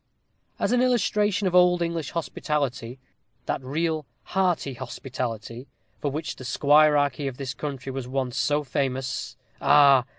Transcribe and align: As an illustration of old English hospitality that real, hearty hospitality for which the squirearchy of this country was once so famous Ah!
As 0.57 0.71
an 0.71 0.81
illustration 0.81 1.45
of 1.45 1.53
old 1.53 1.79
English 1.83 2.09
hospitality 2.09 2.97
that 3.45 3.61
real, 3.63 4.07
hearty 4.33 4.73
hospitality 4.73 5.67
for 5.99 6.09
which 6.09 6.37
the 6.37 6.43
squirearchy 6.43 7.27
of 7.27 7.37
this 7.37 7.53
country 7.53 7.91
was 7.91 8.07
once 8.07 8.35
so 8.35 8.63
famous 8.63 9.35
Ah! 9.61 10.05